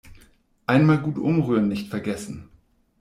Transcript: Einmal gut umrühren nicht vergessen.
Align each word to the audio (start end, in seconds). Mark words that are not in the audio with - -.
Einmal 0.65 0.97
gut 0.97 1.19
umrühren 1.19 1.67
nicht 1.67 1.89
vergessen. 1.89 2.49